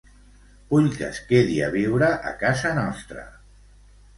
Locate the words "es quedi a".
1.09-1.69